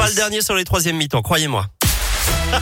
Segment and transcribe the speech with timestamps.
[0.00, 1.66] Pas le dernier sur les troisième mi-temps, croyez-moi.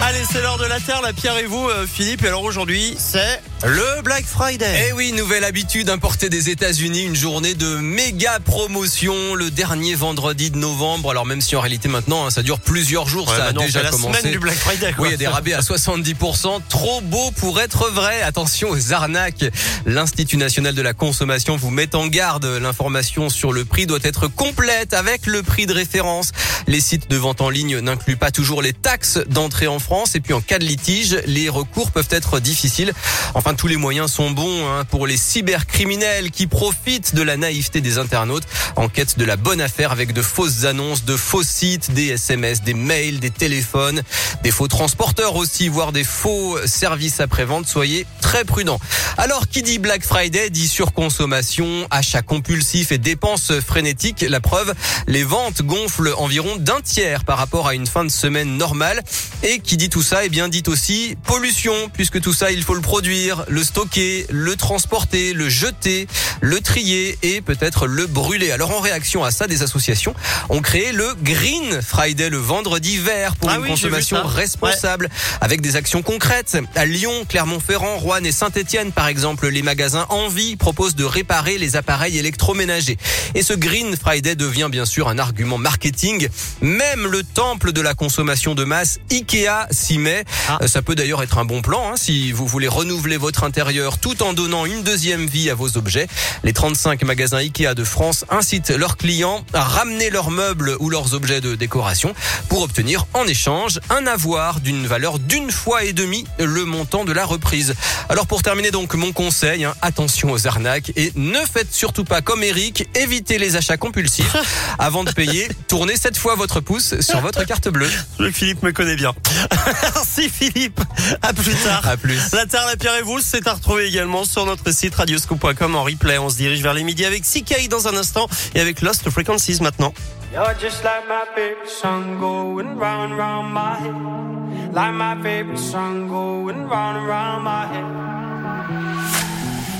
[0.00, 2.22] Allez, c'est l'heure de la Terre, la pierre et vous, euh, Philippe.
[2.22, 4.88] Et alors aujourd'hui, c'est le Black Friday.
[4.88, 10.50] Eh oui, nouvelle habitude importée des États-Unis, une journée de méga promotion le dernier vendredi
[10.50, 11.10] de novembre.
[11.10, 13.64] Alors même si en réalité maintenant hein, ça dure plusieurs jours, Ouais, ça a maintenant,
[13.64, 14.18] déjà la commencé.
[14.20, 14.92] semaine du Black Friday.
[14.92, 15.04] quoi.
[15.04, 18.20] Oui, il y a des rabais à 70%, trop beau pour être vrai.
[18.22, 19.44] Attention aux arnaques.
[19.86, 22.44] L'Institut national de la consommation vous met en garde.
[22.44, 26.32] L'information sur le prix doit être complète avec le prix de référence.
[26.66, 30.14] Les sites de vente en ligne n'incluent pas toujours les taxes d'entrée en France.
[30.16, 32.92] Et puis en cas de litige, les recours peuvent être difficiles.
[33.34, 37.80] Enfin, tous les moyens sont bons hein, pour les cybercriminels qui profitent de la naïveté
[37.80, 38.44] des internautes
[38.76, 42.62] en quête de la bonne affaire avec de fausses annonces, de faux sites, des SMS,
[42.62, 44.02] des mails, des téléphones,
[44.42, 47.66] des faux transporteurs aussi, voire des faux services après-vente.
[47.66, 48.80] Soyez très prudents.
[49.16, 54.24] Alors, qui dit Black Friday dit surconsommation, achat compulsif et dépenses frénétiques.
[54.28, 54.74] La preuve,
[55.06, 59.02] les ventes gonflent environ d'un tiers par rapport à une fin de semaine normale.
[59.42, 62.74] Et qui dit tout ça, eh bien, dit aussi pollution, puisque tout ça, il faut
[62.74, 66.06] le produire, le stocker, le transporter, le jeter,
[66.40, 68.50] le trier et peut-être le brûler.
[68.50, 70.14] Alors, en réaction à ça, des associations
[70.48, 75.08] ont créé le Green Friday le vendredi vert pour Ah une oui, consommation responsable
[75.40, 76.56] avec des actions concrètes.
[76.74, 81.76] À Lyon, Clermont-Ferrand, Rouen et Saint-Etienne, par exemple, les magasins Envie proposent de réparer les
[81.76, 82.98] appareils électroménagers.
[83.34, 86.28] Et ce Green Friday devient bien sûr un argument marketing.
[86.60, 90.24] Même le temple de la consommation de masse, Ikea, s'y met.
[90.48, 90.58] Ah.
[90.62, 93.96] Euh, Ça peut d'ailleurs être un bon plan hein, si vous voulez renouveler votre intérieur
[93.96, 96.08] tout en donnant une deuxième vie à vos objets.
[96.42, 101.14] Les 35 magasins Ikea de France incitent leurs clients à ramener leurs meubles ou leurs
[101.14, 102.14] objets de décoration
[102.50, 107.12] pour obtenir en échange un avoir d'une valeur d'une fois et demie le montant de
[107.12, 107.74] la reprise.
[108.10, 112.20] Alors pour terminer donc mon conseil, hein, attention aux arnaques et ne faites surtout pas
[112.20, 114.36] comme Eric, évitez les achats compulsifs.
[114.78, 117.90] Avant de payer, tournez cette fois votre pouce sur votre carte bleue.
[118.18, 119.14] Le Philippe me connaît bien.
[119.82, 120.82] Merci Philippe.
[121.22, 121.88] À plus tard.
[121.88, 122.18] À plus.
[122.34, 125.84] La Terre, la pierre et vous, c'est à retrouver également sur notre site radioscoop.com en
[125.84, 126.18] replay.
[126.18, 129.60] On se dirige vers les midis avec CK dans un instant et avec Lost Frequencies
[129.60, 129.92] maintenant.
[130.32, 134.74] You're just like my favorite song going round and round my head.
[134.74, 138.04] Like my favorite song going round and round my head.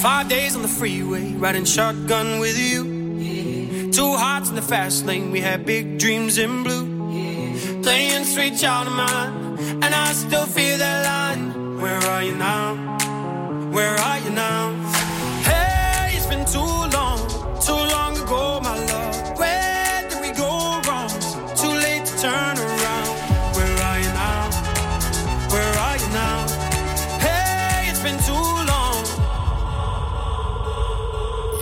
[0.00, 3.90] Five days on the freeway, riding shotgun with you.
[3.90, 6.86] Two hearts in the fast lane, we had big dreams in blue.
[7.82, 11.55] Playing sweet child of mine, and I still feel that line.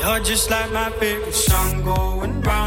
[0.04, 2.54] You're just like my favorite song going round.